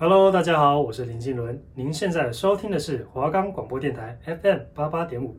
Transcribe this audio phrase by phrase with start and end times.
[0.00, 1.60] Hello，大家好，我是林金伦。
[1.74, 5.36] 您现在收听的是华冈广播电台 FM 八八点五。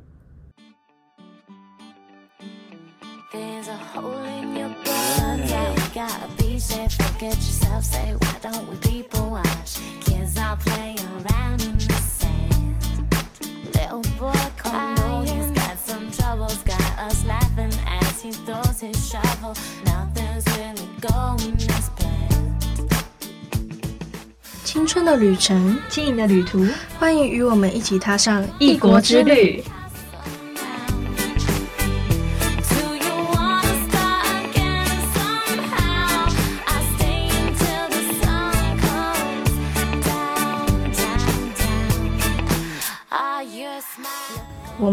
[24.71, 26.63] 青春的旅程，轻盈的旅途，
[26.99, 29.63] 欢迎与我们一起踏上异国，之旅。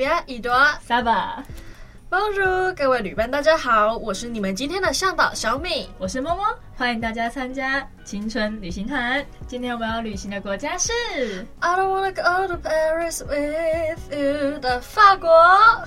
[0.00, 1.44] 特别一朵撒巴。
[2.08, 9.22] Bonjour，各位旅伴，大家好，我是你们今天的向导小米，我是默默，欢迎大家参加青春旅行团。
[9.46, 10.90] 今天我们要旅行的国家是
[11.58, 15.28] I don't wanna go to Paris with you 的法国。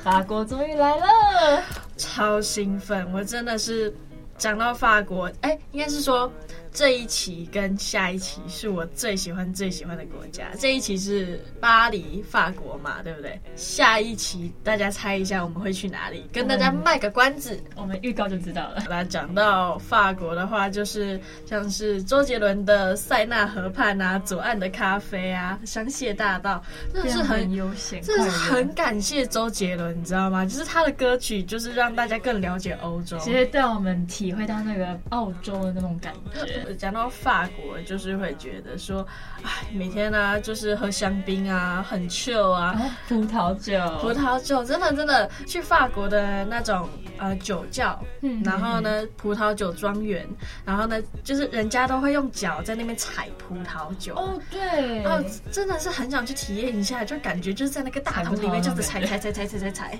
[0.03, 1.63] 法国终于来了，
[1.97, 3.11] 超兴奋！
[3.11, 3.91] 我真的是
[4.37, 6.31] 讲到法国，哎，应该是说。
[6.73, 10.45] 这一期跟下一期是我最喜欢最喜欢的国家。
[10.57, 13.39] 这一期是巴黎，法国嘛，对不对？
[13.55, 16.25] 下一期大家猜一下我们会去哪里？
[16.33, 18.83] 跟大家卖个关子，我们预告就知道了。
[18.89, 30.43] 来讲到法国的话，就是像是周杰伦的塞纳河畔啊，左岸的咖啡啊，香榭大道，真的是很悠闲，真的是很感谢周杰伦，你知道吗？
[30.43, 36.62] 就是他的歌曲，就是让大家更了解欧洲，其实对我们体会到那个澳洲的那种感觉。
[36.73, 39.05] 讲到法国，就是会觉得说，
[39.43, 46.87] 哎，每天呢、啊、就是喝香槟啊，很 chill 啊，葡萄酒，葡萄酒，真的真的去法国的那种
[47.17, 50.27] 呃酒窖，嗯，然后呢葡萄酒庄园，
[50.63, 59.99] 然后呢就是人家都会用脚在那边踩葡萄酒，哦对，哦真的是很想去体验一下，就感觉就是在那个大桶里面这样子采采采采采采采，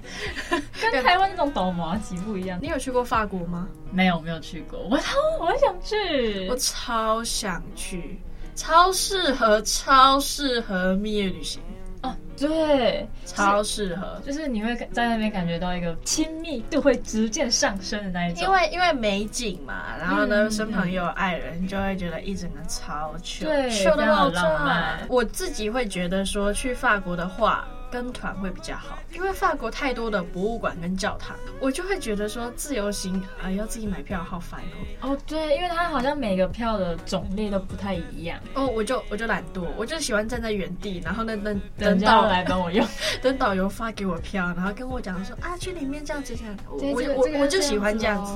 [0.92, 2.60] 跟台湾那种倒麻吉不一样。
[2.62, 3.68] 你有去过法国吗？
[3.94, 4.80] 没有，没有去过。
[4.90, 8.20] 我超我想去，我超想去，
[8.56, 11.62] 超适合，超适合蜜月旅行。
[12.02, 18.44] 哦，对，超适合，就是你会在那边感觉到一个亲密度会逐渐上升的那一种。
[18.44, 25.06] 因为因为美景嘛，然后呢，身旁又有、爱人就会觉得一整个超 chill，对，非常浪漫。
[25.08, 27.68] 我自己会觉得说，去法国的话。
[27.94, 34.60] 跟团会比较好，因为法国太多的博物馆跟教堂，我就会觉得说自由行啊、呃、要自己买票好烦
[35.02, 35.10] 哦。
[35.10, 38.40] 哦，对，因为它好像每个票的种类都不太一样。
[38.54, 42.86] 哦，我就我就懒惰，我就喜欢站在原地，然后呢等等导游来帮我用，
[43.22, 46.78] 等导游发给我票，然后跟我讲说啊去里面这样子这样，我
[47.16, 48.34] 我我就喜欢这样子。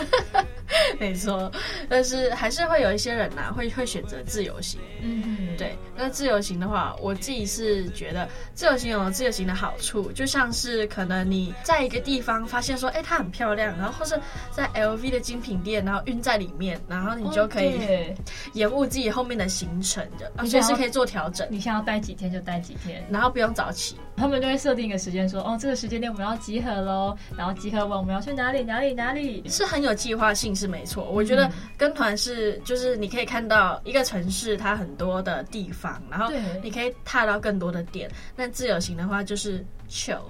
[0.98, 1.50] 没错，
[1.88, 4.80] 但是还是会有一些人呐、啊，会会选择自由行。
[5.02, 5.76] 嗯，对。
[5.96, 18.14] 那自由行的话，我自己是觉得自由行有自由行的好处，就像是可能你在一个地方发现说，哎，它很漂亮，然后或是在 LV 的精品店，然后晕在里面，然后你就可以
[18.54, 21.46] 延误自己后面的行程的，而且是可以做调整。
[21.50, 23.96] 你想要待几天就待几天，然后不用早起。
[24.20, 30.54] 他们就会设定一个时间，说，哦，这个时间点我们要集合喽，然后集合完我们要去哪里哪里哪里，是很有计划性。
[30.54, 36.30] 是没错，我觉得跟团是就是你可以看到一个城市它很多的地方，然后
[36.62, 38.10] 你可以踏到更多的点。
[38.36, 40.20] 那自由行的话就是 chill。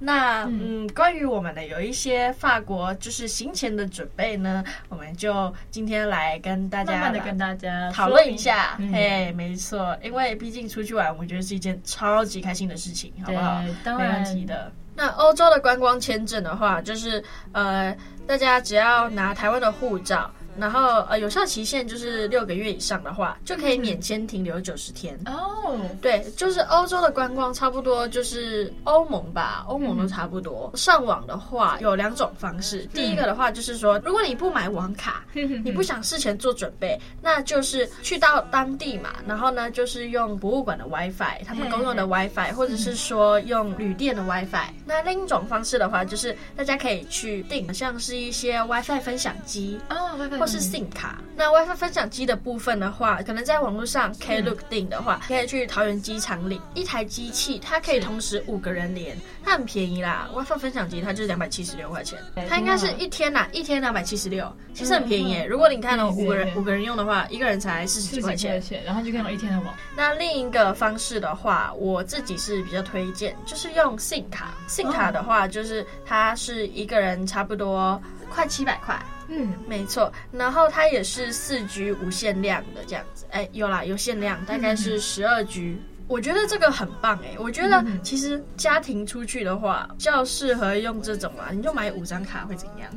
[0.00, 8.76] 那嗯，嗯，关于我们的有一些法国就是行前的准备呢，我们就今天来跟大家慢慢的跟大家讨论一下。
[8.92, 13.62] 嘿，没错，因为毕竟出去玩，我觉得是一件超级开心的事情，好不好？
[13.82, 14.22] 当然。
[14.22, 14.70] 没问题的。
[14.94, 17.22] 那欧洲的观光签证的话，就是
[17.52, 17.96] 呃，
[18.26, 20.30] 大家只要拿台湾的护照。
[20.58, 25.18] 然后呃，有效期限就是六个月以上的话，就可以免签停留九十天。
[25.26, 30.70] 哦，对，就是欧洲的观光差不多就是欧盟吧，欧盟都差不多。
[30.74, 35.24] 上网的话有两种方式，第一个的话就是说，如果你不买网卡，
[35.64, 44.68] 你不想事前做准备，那就是去到当地嘛，然后呢就是用博物馆的 WiFi，他们公用的 WiFi，或者是说用旅店的 WiFi。
[44.84, 51.22] 那另一种方式的话，就是大家可以去订，像是一些 WiFi 分享机哦，WiFi 或是 SIM 卡。
[51.36, 60.28] 那 WiFi 分享机的部分的话，可能在网络上 Klook 订的话，可以去桃园机场领一台机器，它可以同时五个人连，它很便宜啦。
[60.34, 62.18] WiFi 分享机它就是两百七十六块钱，
[62.48, 65.44] 它应该是一天呐，一天两百七十六，其实很便宜。
[65.44, 69.72] 如果你看到五个人五个人用的话，一个人才四十几块钱，然后就看到一天的网。
[69.96, 74.54] 那另一个方式的话，我自己是比较推荐，就是用 SIM 卡。
[74.66, 79.00] SIM 卡的话，就是它是一个人差不多快七百块。
[79.28, 80.12] 嗯，没错。
[80.32, 83.26] 然后它也是四 G 无限量的这样子。
[83.30, 85.78] 哎，有啦，有限量，大概是十二 G。
[86.06, 92.90] 我觉得这个很棒哎，我觉得其实家庭出去的话，较适合用这种啊，你就买五张卡会怎样？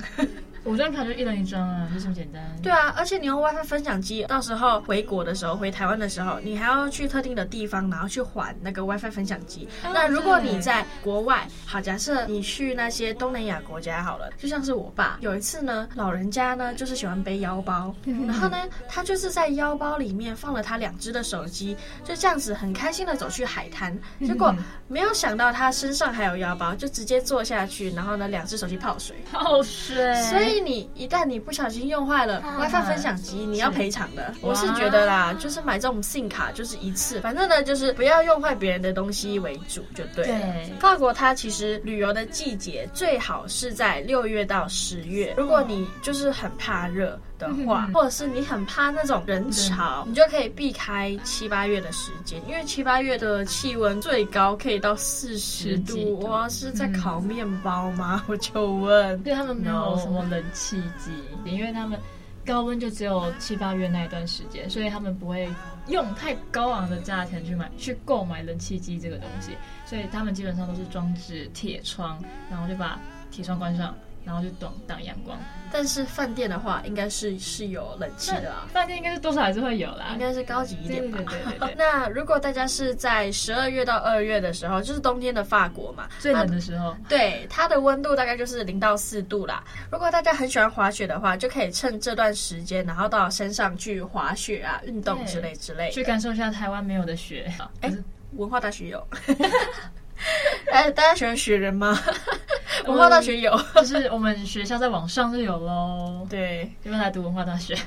[0.63, 2.41] 五张卡就一人一张啊，就这么简单。
[2.61, 9.67] 对啊，而且你用 WiFi 分享机，到时候回国的时候，回台湾的时候，你还要去特定的地方，然后去还那个 WiFi 分享机。
[9.83, 24.53] 哦、那如果你在国外，好，假设你去那些东南亚国家好了，就像是我爸有一次呢，老人家呢就是喜欢背腰包，然后呢，他就是在腰包里面放了他两只的手机，就这样子很开心的走去海滩，结果
[24.87, 30.50] 没有想到他身上还有腰包，就直接坐下去，然后呢，两只手机泡水，泡水，所以。
[30.51, 34.33] 所以你一旦你不小心用坏了 WiFi 分享机，你要赔偿的。
[34.41, 40.41] 我是觉得啦，就是买这种 SIM 卡就是一次，反正呢就是不要用坏别人的东西为主就对了。
[40.41, 45.33] 对，法国它其实旅游的季节最好是在六月到十月。
[45.37, 56.19] 如果你就是很怕热的话，或者是你很怕那种人潮，你就可以避开七八月的时间，因为七八月的气温最高可以到四十度。
[56.19, 58.23] 哇，是在烤面包吗？
[58.27, 59.17] 我就问。
[59.23, 60.41] 对他们没有什么冷。
[60.53, 61.11] 气机，
[61.45, 61.97] 因为他们
[62.45, 65.49] 高温就只有七八月那一段时间，所以他们不会
[65.87, 69.51] 用太高昂的价钱去买去购买冷气机这个东西，
[69.85, 72.99] 所以他们基本上都是装置铁窗，然后就把
[73.31, 73.95] 铁窗关上。
[74.25, 75.37] 然后就挡挡阳光，
[75.71, 78.67] 但是饭店的话，应该是是有冷气的啊。
[78.71, 81.17] 饭店应该是多少还是会有啦，应该是高级一点吧。
[81.27, 81.75] 对对对。
[81.77, 89.63] 那如果大家是在十二月到二月的时候，就是冬天的法国嘛，最冷的时候，对，它的温度大概就是零到四度啦。
[89.91, 97.51] 如果大家很喜欢滑雪的话，就可以趁这段时间，然后到山上去滑雪啊，运动之类之类，去感受一下台湾没有的雪。
[97.81, 97.91] 哎，
[98.33, 99.07] 文化大学有。
[100.71, 101.99] 哎，大家喜欢雪人吗？
[102.87, 106.25] 文化大学有，就是我们学校在网上就有喽。
[106.29, 107.77] 对，这边来读文化大学。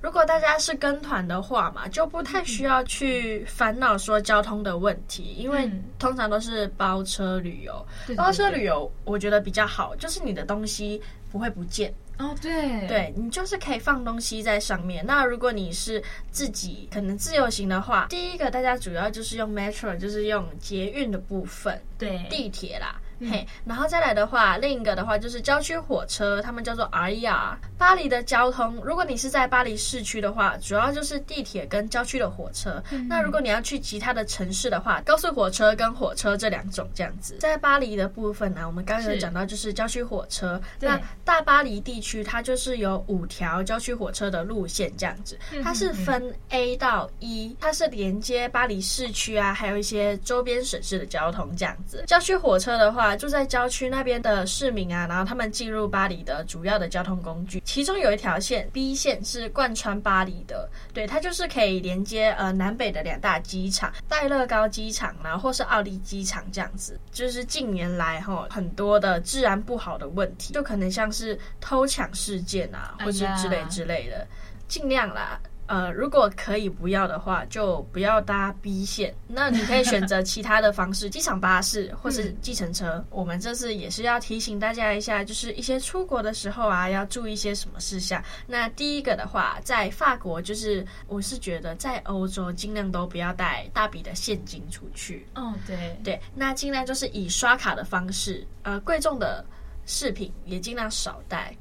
[0.00, 7.86] 如果大家是跟团的话嘛，就不太需要去烦恼说交通的问题，因为通常都是包车旅游。
[8.16, 11.00] 包车旅游我觉得比较好，就是你的东西
[11.32, 11.92] 不会不见。
[12.18, 15.04] 哦，对，对，你就是可以放东西在上面。
[15.04, 23.00] 那如果你是自己可能自由行的话，第一个大家主要就是用 metro，就是用捷运的部分，对，地铁啦。
[23.20, 27.56] 嘿，然后再来的话，另一个的话就是郊区火车，他们叫做 RER。
[27.78, 32.82] 巴黎的交通，如果你是在巴黎市区的话，主要就是地铁跟郊区的火车。
[32.90, 37.36] 嗯、那如果你要去其他的城市的话，高速火车跟火车这两种这样子。
[37.40, 40.60] 在巴黎的部分呢、啊，我们刚刚有讲到就是郊区火车。
[40.80, 52.04] 那大巴黎地区它就是有五条郊区火车的路线这样子，它是分 A 到 E，它是连接巴黎市区啊，还有一些周边省市的交通这样子。
[52.06, 53.03] 郊区火车的话。
[53.16, 66.98] 住在郊区那边的市民啊，然后他们进入巴黎的主要的交通工具，其中有一条线 B 线是贯穿巴黎的，对，它就是可以连接呃南北的两大机场，戴乐高机场然后，或是奥利机场这样子。
[67.10, 74.26] 就是近年来哈很多的治安不好的问题，就可能像是偷抢事件啊，或是之类之类的，
[74.68, 75.40] 尽量啦。
[75.66, 79.14] 呃，如果可以不要的话，就不要搭 B 线。
[79.26, 82.96] 那你可以选择其他的方式， 机场巴士或是计程车。
[82.96, 88.22] 嗯、我们这次也是要提醒大家一下，就是一些出国的时候啊，要注意一些什么事项。
[88.46, 95.26] 那第一个的话，在法国，就是我是觉得在欧洲尽量都不要带大笔的现金出去。
[95.34, 99.44] 哦，对对，那尽量就是以刷卡的方式，呃，贵重的
[99.86, 101.56] 饰品也尽量少带。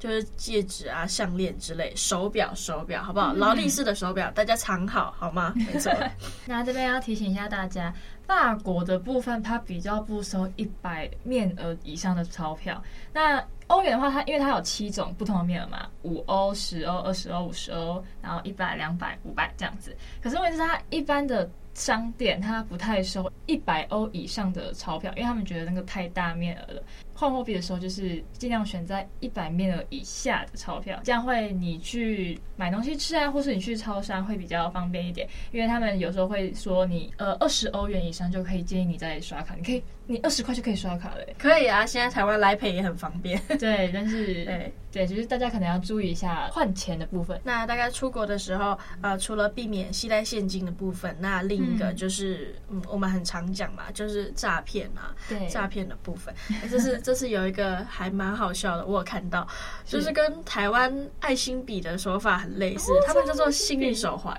[0.00, 3.34] 就是戒指啊、项链之类，手表、手表，好不好？
[3.34, 5.52] 劳力士的手表，大家藏好，好吗？
[5.54, 5.92] 没错。
[6.46, 7.94] 那这边要提醒一下大家，
[8.26, 12.82] 法国的部分它比较不收一百面额以上的钞票。
[13.12, 19.96] 那欧元的话，它因为它有七种不同的面额嘛，五欧、十欧、二十欧、五十欧，然后一百、两百、五百这样子。
[20.20, 26.82] 可是问题是，它一般的商店它不太收一百欧以上的钞票，因为他们觉得那个太大面额了。
[27.14, 35.28] 换货币的时候，就是尽量选在一百面额以下的钞票，这样会你去买东西吃啊，或是你去超商会比较方便一点。
[35.52, 41.22] 因为他们有时候会说你呃二十欧元以上就可以建议你再刷卡，你可以你二十块就可以刷卡了。
[41.38, 43.38] 可以啊，现在台湾 Line Pay 也很方便。
[43.58, 47.40] 对，但是对对，就是大家可能要注意一下换钱的部分。
[47.42, 56.32] 那大概出国的时候，呃，除了避免携带现金的部分，那另一个就是嗯，嗯，我们很常讲嘛，就是诈骗啊，对，诈骗的部分，
[56.70, 56.90] 这是。
[57.10, 59.46] 这是有一个还蛮好笑的，我有看到，
[59.84, 64.38] 就是跟台湾爱心笔的手法很类似，他们叫做幸运手环，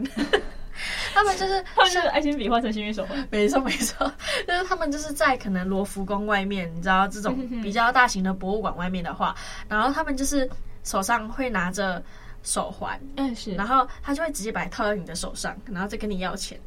[1.14, 4.12] 他们就是 他们就是爱心笔换成幸运手环，没错没错，
[4.48, 9.36] 就是他们就是在可能罗浮宫外面，你知道这种比较大型的博物馆外面的话，
[9.68, 10.50] 然后他们就是
[10.84, 12.02] 手上会拿着
[12.44, 16.60] 手环，嗯是，然后他就会直接把它套在你的手上，然后再跟你要钱，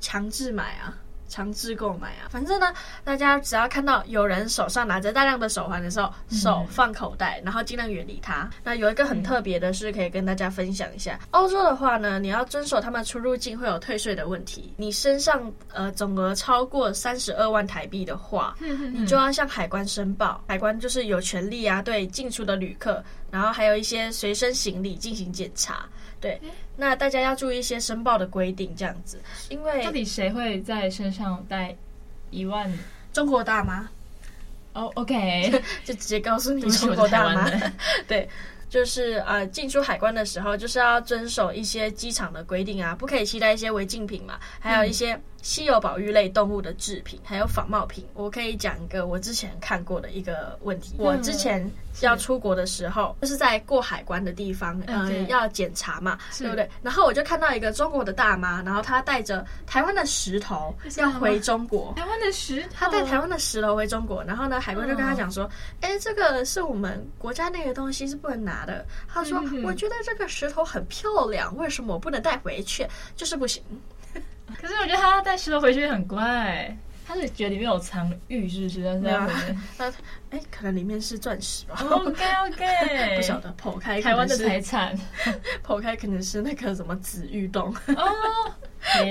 [0.00, 0.94] 强制买啊。
[1.28, 2.28] 强制购买啊！
[2.30, 2.72] 反正呢，
[3.04, 8.48] 大家只要看到有人手上拿着大量的手环的时候，手放口袋，然后尽量远离他。
[8.62, 11.18] 那有一个很特别的是，可以跟大家分享一下。
[11.30, 14.72] 欧洲的话呢，你要遵守他们出入境会有退税的问题。
[14.76, 18.56] 你身上呃总额超过三十二万台币的话，
[18.92, 20.42] 你就要向海关申报。
[20.48, 25.86] 海关就是有权利啊，对进出的旅客，然后还有一些随身行李进行检查。
[26.20, 26.40] 对，
[26.76, 31.76] 那大家要注意一些申报的规定，这样子，因为到底谁会在身上带
[32.30, 32.72] 一万？
[33.12, 33.88] 中国大妈？
[34.72, 37.50] 哦、oh，OK，就直接告诉你中国大妈。
[38.08, 38.28] 对，
[38.68, 45.18] 就是呃，进出海关的时候，就是要遵守一些机场的规定啊，不可以携带一些违禁品嘛，还有一些。
[45.46, 50.96] 稀有保育类动物的制品，还有仿冒品，我可以讲一个我之前看过的一个问题。
[50.98, 51.64] 我之前
[52.00, 56.68] 要出国的时候，就是在过海关的地方，嗯，要检查嘛，对不对？
[56.82, 61.94] 然后我就看到一个中国的大妈，然后她带着台湾的石头要回中国。
[61.96, 65.48] 台湾的石头，她带台湾的石头回中国，然后呢，海关就跟她讲说
[65.80, 72.84] ：“哎，这个是我们国家内的东西，是不能拿的。”她说：“我觉得这个石头很漂亮，为什么我不能带回去？
[73.14, 73.62] 就是不行。”
[74.54, 76.76] 可是我觉得他带石头回去很怪，
[77.06, 78.80] 他是觉得里面有藏玉，是不是？
[78.98, 79.20] 没有，
[79.78, 79.92] 那
[80.30, 81.76] 哎，可能里面是钻石吧。
[81.88, 84.98] OK OK， 不晓得剖开台湾的财产，
[85.64, 88.52] 剖开可能是那个什么紫玉洞哦，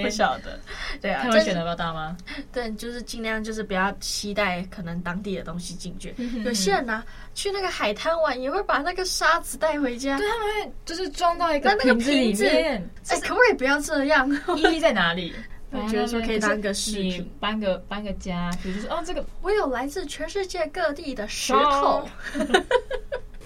[0.03, 0.59] 不晓得。
[1.01, 2.17] 对啊，他会选择要大吗？
[2.51, 6.13] 对，就是尽量就是不要期待可能当地的东西进去。
[6.43, 7.01] 有些人呢，
[7.33, 12.89] 去那个海滩玩也会把那个沙子带回家，对，他们会就是装到一个瓶子里面。
[13.07, 14.29] 哎，可不可以不要这样？
[14.57, 15.33] 意义在哪里？
[15.75, 22.07] 我觉得说可以当个饰品，搬个搬个家，比如说哦，这个我有来自全世界各地的石头。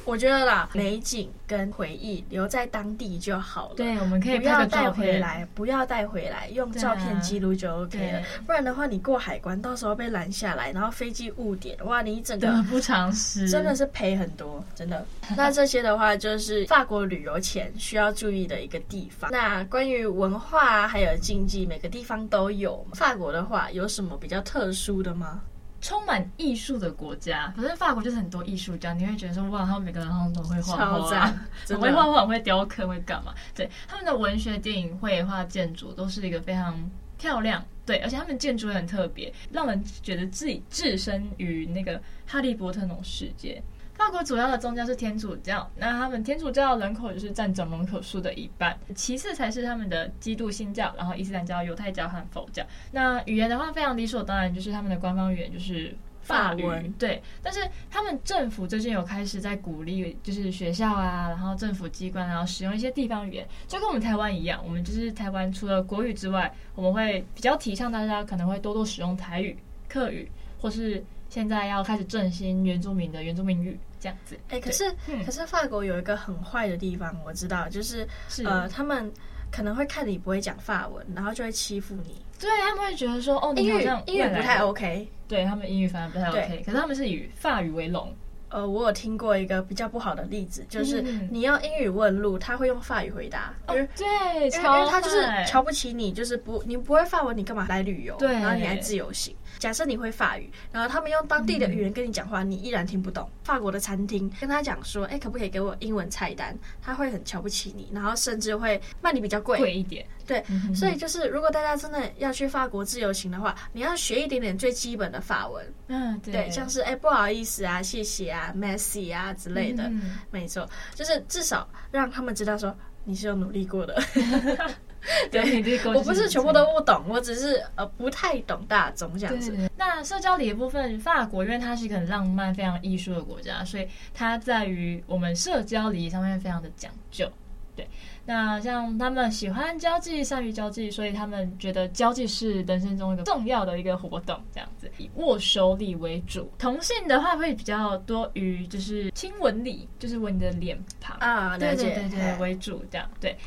[0.09, 3.75] 我觉得啦，美景跟回忆留在当地就好了。
[3.75, 8.21] 对，我们可以不要带回来，不要带回来，用照片记录就 OK 了。
[8.43, 15.05] 不然的话，你过海关，到时候被拦下来，然后飞机误点，哇，你一整个得不偿失，真的是赔很多，真的。
[15.37, 19.29] 那这些的话，就是法国旅游前需要注意的一个地方。
[19.31, 22.83] 那关于文化还有经济，每个地方都有。
[22.93, 25.39] 法国的话，有什么比较特殊的吗？
[25.81, 31.33] 充满艺术的国家，反正法国就是很多艺术家，你会觉得说哇，他们每个人好像都会画画，
[31.67, 33.33] 很 会画画，很会雕刻，会干嘛？
[33.55, 36.77] 对，他们的文学、电影、绘画、建筑都是一个非常
[37.17, 43.61] 漂亮，对，而且他们建筑也很特别，让人觉得自己置身于那个哈利波特那种世界。
[43.99, 52.65] 法国主要的宗教是天主教，那他们天主教人口就是占总人口数的一半，其次才是他们的基督新教，然后伊斯兰教、犹太教和佛教。
[52.93, 56.89] 那语言的话，非常理所当然，就是他们的官方语言就是法文。
[56.93, 57.59] 对，但是
[57.91, 69.57] 他们政府最近有开始在鼓励，就是学校啊，然后政府机关，然后使用一些地方语言，就跟我们台湾一样，我们就是台湾除了国语之外，我们会比较提倡大家可能会多多使用台语、
[69.89, 73.77] 客语，或是现在要开始振兴原住民的原住民语。
[73.99, 79.11] 这样子，哎、欸，可是、嗯、可是法国有一个很坏的地方，我知道，就是，是呃，他们
[79.51, 82.21] 可能会看你不会讲法文，然后就会欺负你。
[82.39, 85.07] 对，他们会觉得说，哦，你好像英语不太 OK。
[85.27, 88.13] 对，他们英语反而不太 OK，可是他们是以法语为荣。
[88.51, 93.53] 呃，我有听过一个比较不好的例子，就是你用英语问路，他会用法语回答。
[93.67, 94.07] 哦，对，
[94.49, 98.15] 因为他就是瞧不起你，就是不，你不会法文，你干嘛来旅游？
[98.17, 99.35] 对，然后你还自由行。
[99.59, 103.29] 假设你会法语，然后他们用当地的语言跟你讲话，你依然听不懂。
[103.43, 106.57] 法国的餐厅跟他讲说，哎，可不可以给我英文菜单？
[106.81, 110.05] 他会很瞧不起你，然后甚至会卖你比较贵， 贵一点。
[110.25, 110.43] 对，
[110.75, 115.65] 所以就是如果大家真的要去法国自由行的话，你要学一点点最基本的法文。
[115.87, 123.99] 嗯，对，对，像是哎不好意思啊，谢谢啊，Merci 啊之类的，嗯、没错，就是至少让他们知道说你是有努力过的。
[125.31, 129.69] 对，我不是全部都不懂，我只是呃不太懂大众这样子。
[129.77, 137.31] 那社交礼的部分，法国因为它是一个很浪漫、非常艺术的国家，所以它在于我们社交礼仪上面非常的讲究。
[137.75, 137.87] 对，
[138.25, 146.51] 那像他们喜欢交际，善于交际，所以他们觉得交际是人生中一个重要的一个活动，这样子以握手礼为主。
[146.59, 153.37] 同性的话会比较多于就是亲吻礼，就是吻你的脸庞啊，对对对对为主这样对。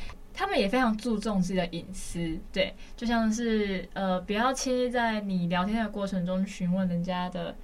[0.43, 7.55] 他们也非常注重自己的隐私，对，就像是呃，不要轻易在你聊天的过程中询问人家的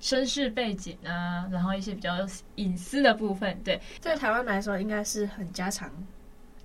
[0.00, 2.16] 身世背景啊，然后一些比较
[2.54, 5.90] 隐私的部分，对，在台湾来说应该是很家常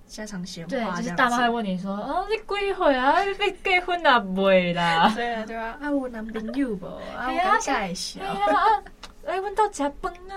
[0.06, 3.22] 家常闲话，对，就是大妈会问你说，哦，你几岁啊？
[3.22, 4.16] 你结婚啊？
[4.36, 5.12] 未啦？
[5.14, 6.86] 对啊，对啊，啊，我男朋友不？
[6.86, 8.18] 啊， 我介绍。
[9.24, 10.34] 来问到加崩啊！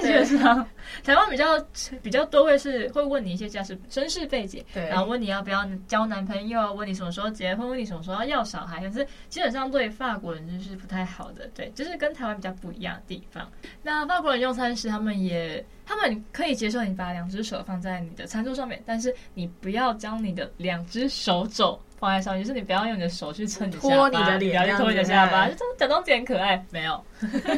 [0.00, 0.66] 基本上
[1.02, 1.58] 台湾比较
[2.02, 8.80] 比较多会是会问你一些家世、身世背景，对，然后问你要不要交男朋友，问你什么时候结婚，问你什么时候要要小孩。
[8.80, 13.50] 可是基本上对法国人就是不太好的，对，就是跟台湾比较不一样的地方。
[13.82, 21.78] 那法国人用餐时，他们也他们可以接受你把两只手放在你的餐桌上面，但是你不要将你的两只手肘。
[21.98, 26.64] 放在上面，就是你不要用你的手去蹭你的下巴，托你的脸，不要去托你的下巴，就假装自己很可爱。
[26.70, 27.04] 没有，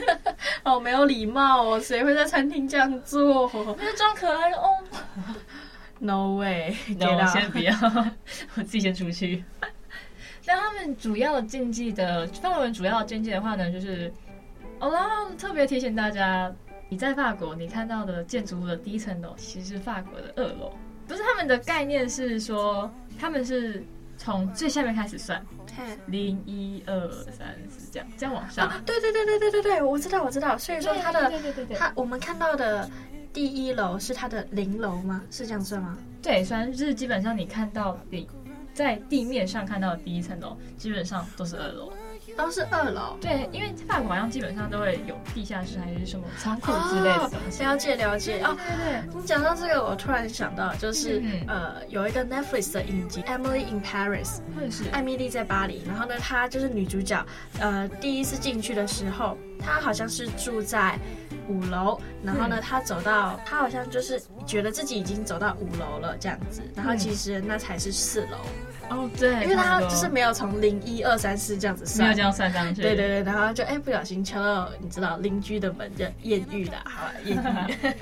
[0.64, 3.50] 哦，没有礼貌哦，谁会在餐厅这样做？
[3.78, 4.68] 那就装可爱的哦。
[5.98, 7.74] No way，那我先不要，
[8.56, 9.44] 我自己先出去。
[10.46, 14.10] 那他们主要的禁忌的，法国人主要的禁忌的话呢，就是，
[14.78, 16.50] 好啦，特别提醒大家，
[16.88, 20.72] 你在法国你看到的建筑物的第一层楼，其实是法国的二楼，
[21.06, 23.84] 不是他们的概念是说他们是。
[24.22, 25.42] 从最下面开始算，
[26.06, 28.68] 零一二三四这样，这样往上。
[28.68, 30.58] 啊，对对对对对对对，我知道我知道。
[30.58, 32.86] 所以说它的，对对对对，它我们看到的
[33.32, 35.22] 第一楼是它的零楼吗？
[35.30, 35.96] 是这样算吗？
[36.20, 38.28] 对，算是基本上你看到你
[38.74, 41.90] 在地面上看到的第一层楼，基本上都是二楼。
[42.36, 47.62] 都是二楼，对，因为法国好像基本上都会有地下室还是什么仓库之类的东西。
[47.62, 48.42] 哦、了解了解。
[48.42, 54.38] 哦，对对，对，你讲到这个，我突然想到，就是、嗯、呃，有一个 Netflix 的影集《Emily in Paris》，
[54.70, 54.88] 是。
[54.90, 55.82] 艾米丽在巴黎。
[55.86, 57.24] 然后呢，她就是女主角，
[57.58, 60.98] 呃，第一次进去的时候，她好像是住在
[61.48, 68.38] 五楼，然后呢，他走到，他好像就是觉得自己已经走到五楼了这样子，然后其实那才是四楼。
[68.88, 72.82] 哦，对，因为他就是没有从零一二三四这样子算，没有这样算上去。
[72.82, 77.36] 对对对，然后就哎不小心敲到你知道邻居的门，就艳遇的，好了，艳
[77.68, 77.94] 遇。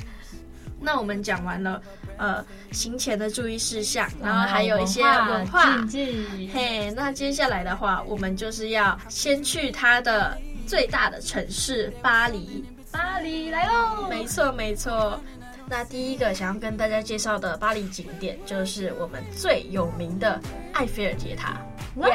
[0.80, 1.82] 那我们讲完了，
[2.18, 6.50] 呃，行前的注意事项，然后还有一些文化禁忌。
[6.54, 12.62] 嘿，那接下来的话，我们就是要先去他的最大的城市巴黎。
[12.92, 14.06] 巴黎来喽！
[14.08, 15.18] 没错没错。
[15.66, 20.38] 那第一个想要跟大家介绍的巴黎景点，就是我们最有名的
[20.74, 21.56] 埃菲尔铁塔。
[21.96, 22.08] 哇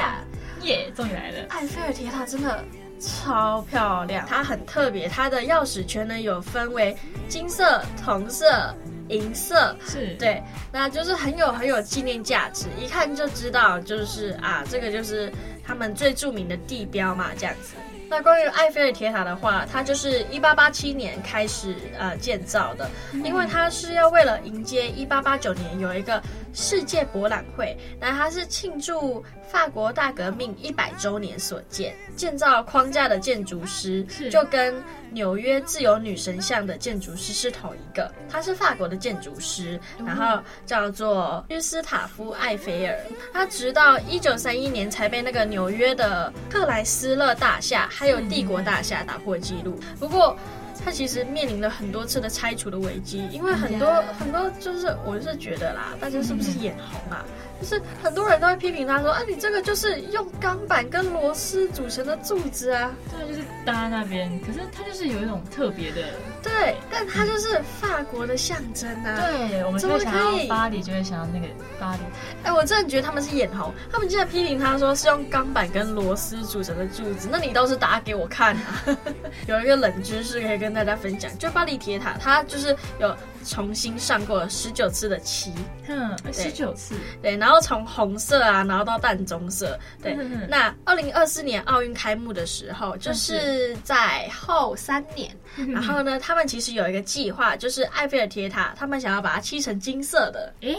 [0.62, 1.46] 耶，终于来了！
[1.50, 2.64] 埃菲尔铁塔真的
[3.00, 6.96] 超漂亮，它很特别，它的钥匙圈呢有分为
[7.28, 8.74] 金色、铜色、
[9.10, 15.32] 银色，是对，那就是很有很有纪念价值，一看就知道就是啊，这个就是
[15.66, 17.74] 他们最著名的地标嘛，这样子。
[18.16, 26.22] 那关于埃菲尔铁塔的话，它就是一八八七年开始呃建造的，因为它是要为了迎接一八八九年有一个
[26.54, 31.96] 世界博览会，那它是庆祝法国大革命一百周年所建。
[32.16, 34.76] 建造框架的建筑师就跟
[35.14, 42.98] 纽约自由女神像的建筑师是同一个，他是法国的建筑师，然后叫做约斯塔夫·艾菲尔。
[43.32, 49.80] 他直到一九三一年才被那个纽约的克莱斯勒大厦还有帝国大厦打破纪录。
[50.00, 50.36] 不过，
[50.84, 57.24] 他其实面临了很多次的拆除的危机，因为很多很多就是我是觉得啦，大家是不是眼红啊？
[57.64, 64.38] 就是很多人都会批评他说：“啊，你这个就是用钢板跟螺丝组成的柱子啊。”对，就是搭那边。
[64.42, 66.02] 可是它就是有一种特别的，
[66.44, 69.16] 对，但它就是法国的象征啊。
[69.16, 71.48] 对，我们就会想到巴黎，就会想到那个
[71.80, 72.00] 巴黎。
[72.44, 78.84] 哎，我真的觉得他们是眼红，他们竟然批评他说是用钢板跟螺丝组成的柱子，那你倒是打给我看啊！
[79.48, 83.16] 有一个冷知识可以跟大家分享，就巴黎铁塔，它就是有。
[83.44, 85.54] 重新上过十九次的漆，
[85.88, 90.16] 嗯，十九次，对，然后从红色啊，然后到淡棕色，对。
[90.20, 100.78] 嗯、那二零二四年奥运开幕的时候，就是在后三年，嗯、然后呢，他们其实有一个计划，就是埃菲尔铁塔，他们想要把它漆成金色的，诶。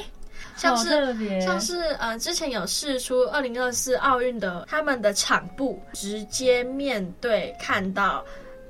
[0.57, 8.25] 像是像是呃，之前有试出二零二四奥运的他们的场部，直接面对看到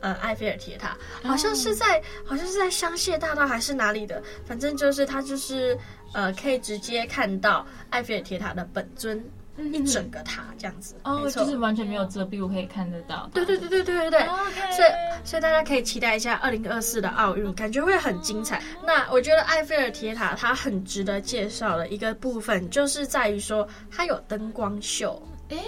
[0.04, 5.76] 呃埃菲尔铁塔，好像是在、哦、好像是在香榭大道还是哪里的，反正就是它就是
[6.12, 9.24] 呃可以直接看到埃菲尔铁塔的本尊。
[9.56, 13.30] 一整个塔这样子哦，就是完全没有遮蔽我可以看得到。
[13.32, 14.74] 对对对对对对对，Okay.
[14.74, 14.88] 所以
[15.22, 18.60] 所以大家可以期待一下二零二四的奥运，感觉会很精彩。
[18.84, 25.22] 那我觉得埃菲尔铁塔它很值得介绍的一个部分，就是在于说它有灯光秀。
[25.50, 25.60] 诶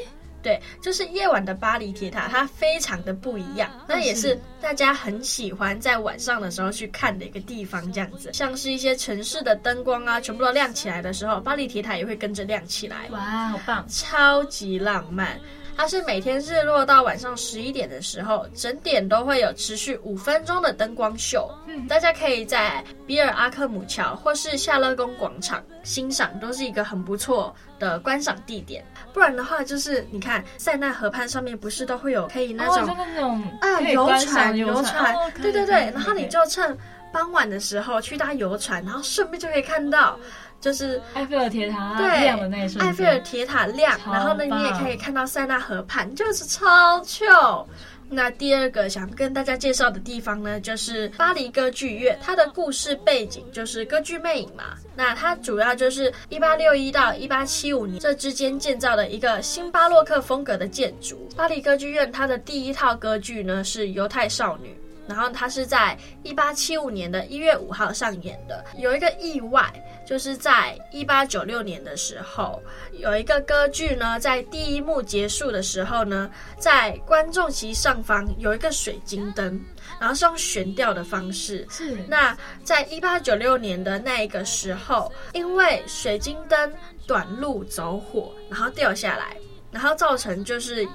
[0.46, 3.68] 对，就是夜晚的巴黎铁塔，它非常的不一样。
[3.88, 8.30] 那也是大家很喜欢在晚上的时候去看的一个地方，这样子。
[8.32, 13.08] 像是一些城市的灯光啊，全部都亮起来的时候，巴黎铁塔也会跟着亮起来。
[13.10, 13.84] 哇，好棒！
[13.88, 15.36] 超级浪漫。
[15.76, 21.48] 它是每天日落到晚上十一点的时候，整点都会有持续五分钟的灯光秀。
[21.66, 28.82] 嗯，大家可以在比尔阿克姆桥或是夏勒宫广场欣赏，都是一个很不错的观赏地点。
[29.12, 36.76] 不然的话，就是你看塞纳河畔上面不是都会有可以那种、哦、那种啊游船游船，对对对，然后你就趁
[37.12, 40.18] 傍晚的时候去搭游船，然后顺便就可以看到。
[40.60, 47.64] 就是埃菲尔铁塔亮的那一瞬间，埃菲尔铁塔亮，然后呢，你也可以看到塞纳河畔，就是超 chill。
[48.08, 52.16] 那第二个想跟大家介绍的地方呢，就是巴黎歌剧院。
[52.22, 54.76] 它的故事背景就是歌剧魅影嘛。
[54.94, 61.28] 那它主要就是一八六一到一八七五年这之间建造的一个新巴洛克风格的建筑。
[61.36, 64.68] 巴黎歌剧院它的第一套歌剧呢是《犹太少女》。
[65.08, 68.64] 然后它是在一八七五年的一月五号上演的。
[68.76, 69.64] 有一个意外，
[70.06, 79.60] 就是在一八九六年的时候，有一个歌剧呢，在第一幕结束的时候呢，在观众席上方有一个水晶灯，
[80.00, 81.66] 然后是用悬吊的方式。
[81.68, 81.96] 是。
[82.08, 86.72] 那在一八九六年的那一个时候，因为水晶灯
[87.06, 89.36] 短路走火，然后掉下来，
[89.72, 90.86] 然后造成就是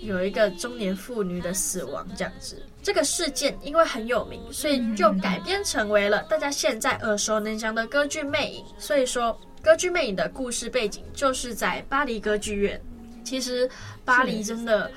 [0.00, 2.62] 有一个中年妇女的死亡这样子。
[2.82, 8.64] 这个事件因为很有名，所以就改编成为了大家现在耳熟能详的歌剧魅影。
[8.76, 12.80] 所以说，歌剧魅影的故事背景就是在巴黎歌剧院。
[13.22, 13.70] 其实
[14.04, 14.90] 巴黎真的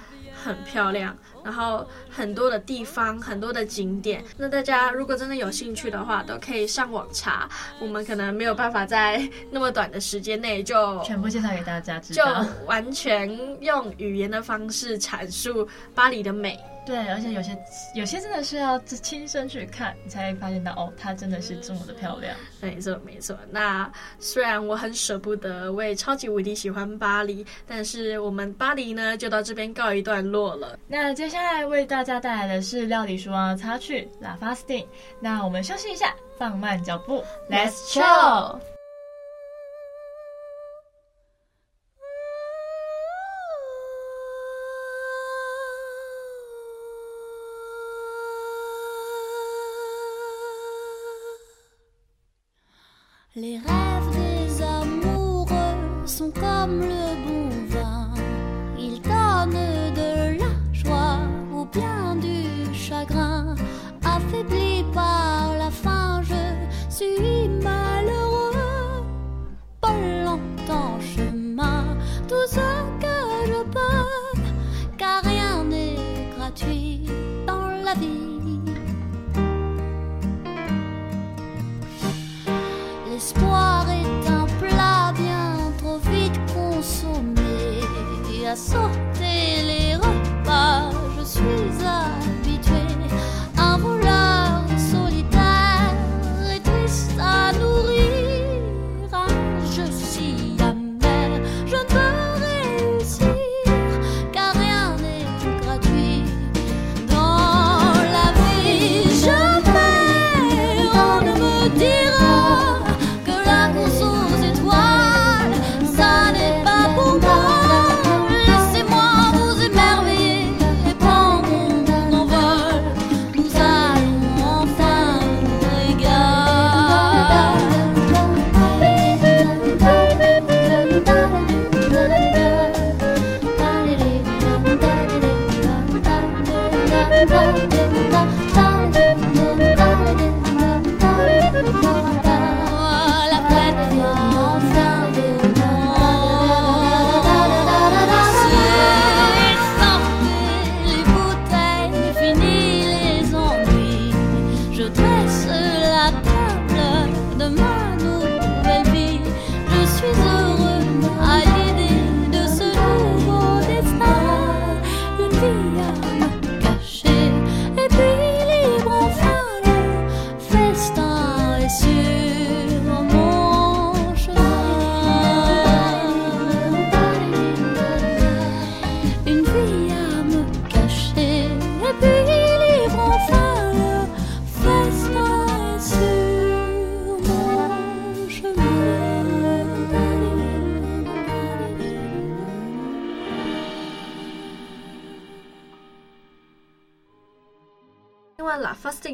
[0.44, 4.24] 很漂亮，然后很多的地方，很多的景点。
[4.36, 7.48] 那大家如果真的有兴趣的话，都可以上网查。
[7.80, 13.30] 我们可能没有办法在那么短的时间内就全部介绍给大家知道，就完全
[13.62, 16.60] 用语言的方式阐述巴黎的美。
[16.86, 17.58] 对，而且有些
[17.96, 22.36] 有些真的是要亲身去看，你才会发现到哦，它真的是这么的漂亮。
[22.62, 23.36] 没错，没错。
[23.50, 30.78] 那虽然我很舍不得，我也超级无敌喜欢巴黎，但是我们巴黎呢，就到这边告一段落了。
[30.88, 34.84] 那接下来为大家带来的是料理书王的插曲《La Fastine》。
[35.20, 38.75] 那我们休息一下，放慢脚步，Let's chill。
[53.38, 57.25] Les rêves des amoureux sont comme le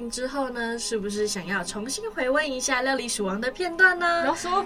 [0.10, 4.26] 之后呢，是不是想要重新回味一下《料理鼠王》的片段呢？
[4.26, 4.66] 要说，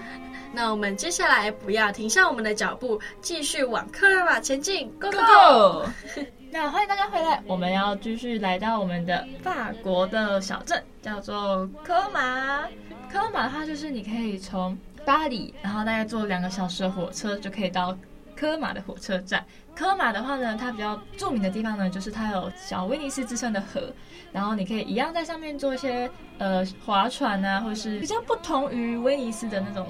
[0.53, 5.89] 那我们接下来不要停下我们的脚步，继续往科尔玛前进，Go Go！, go!
[6.51, 12.63] 那欢迎大家回来，我们要继续来到我们的法国的小镇，叫做科马。
[13.11, 17.97] 科马的话就是你可以从巴黎，然后大概坐两个小时的火车就可以到
[18.35, 19.45] 科马的火车站。
[19.75, 23.93] 科马的话呢，它比较著名的地方呢，就是它有小威尼斯之称的河，
[24.31, 29.87] 然后你可以一样在上面做一些呃划船啊，或是比较不同于威尼斯的那种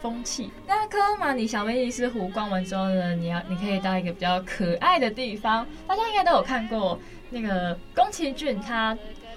[0.00, 0.50] 风气。
[0.66, 6.98] 那科马你小威尼斯湖逛完之后呢，你要你可以到一个比较可爱的地方，大家应该都有看过
[7.30, 8.96] 那个宫崎骏他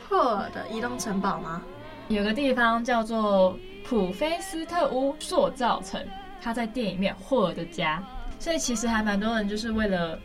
[0.09, 1.61] 霍尔的移动城堡吗？
[2.07, 6.05] 有个地方叫做普菲斯特屋塑造城，
[6.41, 8.03] 他在电影里面霍尔的家，
[8.39, 10.19] 所以其实还蛮多人就是为了，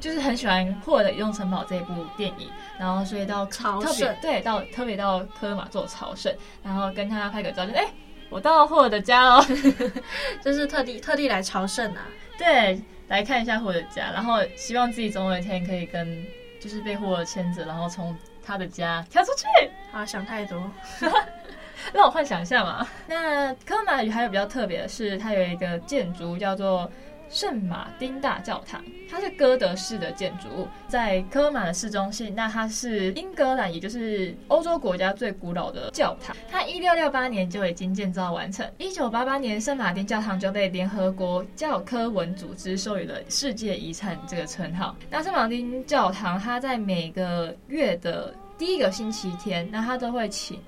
[0.00, 7.86] 就是很喜欢霍尔的移动城堡这部电影，然后所以到朝圣，对，到特别到科马做朝圣，然后跟他拍个照，就哎，
[8.28, 9.44] 我到霍尔的家哦，
[10.42, 12.06] 就是特地特地来朝圣啊，
[12.38, 16.24] 对，来看一下霍尔的家，然后希望自己总有一天可以跟，
[16.60, 18.16] 就是被霍尔牵着，然后从。
[18.42, 20.58] 他的家跳出去，好想太多，
[21.92, 22.84] 让我幻想一下嘛。
[23.06, 26.90] 那科马语还有比较特别的是，它有一个建筑叫做
[27.30, 32.34] 圣马丁大教堂，它是哥德式的建筑物，在科马的市中心。
[32.34, 36.36] 那它是英格兰，也就是欧洲国家最古老的教堂。
[36.50, 44.96] 它一六六八年就已经建造完成，一九八八年圣马丁教堂就被联合国教科文组织授予了世界遗产这个称号。
[45.08, 50.58] 那圣马丁教堂，它在每个月的第一个星期天，那它都会请。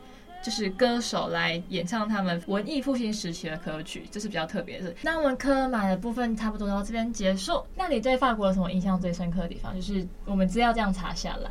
[0.42, 4.92] 就是歌手来演唱他们文艺复兴时期的歌曲，这是比较特别的。
[5.02, 7.64] 那我们科马的部分差不多到这边结束。
[7.76, 9.74] 那你对法国有什么印象最深刻的地方？
[9.74, 11.50] 就是我们资料这样查下来，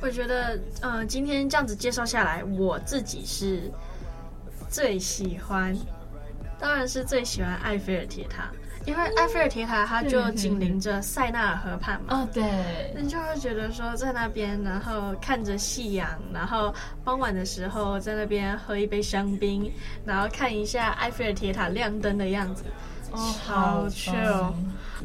[0.00, 3.70] 我觉得，呃，今天这样子介绍下来，我自己是
[4.68, 5.76] 最喜欢，
[6.58, 8.52] 当然是最喜欢埃菲尔铁塔。
[8.84, 12.42] 因为埃菲尔铁塔它就紧邻着塞纳尔河畔嘛，哦对，
[12.96, 19.70] 你就会觉得说在那边，然后看着夕阳，然后傍晚的时候在那边喝一杯香槟，
[20.04, 22.64] 然后看一下埃菲尔铁塔亮灯的样子，
[23.12, 24.52] 哦，好 chill，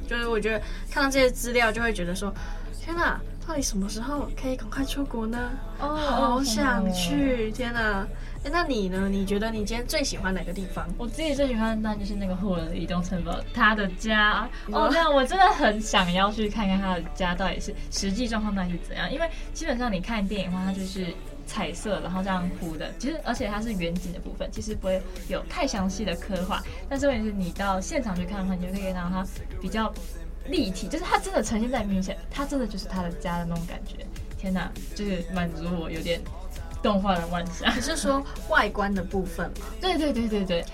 [0.07, 0.59] 就是我觉得
[0.89, 2.33] 看到这些资料就会觉得说，
[2.81, 5.51] 天哪，到底什么时候可以赶快出国呢？
[5.79, 8.07] 哦，好想去，天哪！
[8.51, 9.07] 那你呢？
[9.09, 10.87] 你觉得你今天最喜欢哪个地方？
[10.97, 14.49] 我自己最喜欢的当然就是那个霍尔的移动城堡，他的家。
[14.71, 19.11] 哦，那我真的很想要去看看他的家到底是实际状况到底是怎样。
[19.11, 21.07] 因为基本上你看电影的话，它就是
[21.45, 22.91] 彩色，然后这样糊的。
[22.99, 26.61] 其实而且它是远景的部分，其实不会有太详细的刻画。
[26.89, 29.25] 但是问题是你到现场去看的话，你就可以看到它
[29.61, 29.93] 比较
[30.47, 34.05] 立体，就是它真的呈现在面前，它真的就是他的家的那种感觉。
[34.37, 36.21] 天哪，就是满足我有点。
[36.81, 39.65] 动画的幻想，你是说外观的部分吗？
[39.81, 40.65] 对对对对对。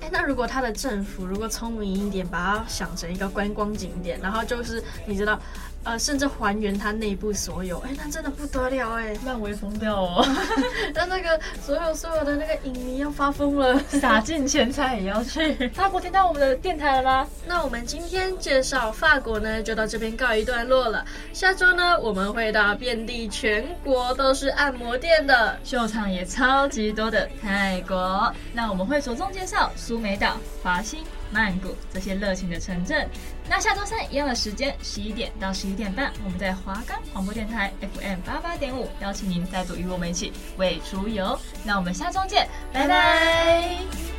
[0.00, 5.40] 哎，那如果他的政府如果聪明一点，把它想成一个观光景点，然后就是你知道。
[5.86, 10.26] 呃，甚至还原它内部所有，哎，那真的不得了哎，漫威疯掉哦！
[10.92, 15.54] 那那个所有所有的那个影迷要发疯了，撒尽钱财也要去。
[15.72, 17.28] 法国听到我们的电台了吗？
[17.46, 21.04] 那我们今天介绍法国呢，就到这边告一段落了。
[21.32, 28.34] 下周呢，我们会到遍地全国都是按摩店的秀场也超级多的泰国。
[28.52, 31.04] 那我们会着重介绍苏梅岛、华欣。
[31.28, 33.06] 曼谷这些热情的城镇。
[33.48, 41.38] 那下周三一样的时间，十一点到十一点半，我们在华冈广播电台 FM 八八点五，邀请您再度与我们一起为出游。
[41.64, 44.15] 那我们下周见，拜拜。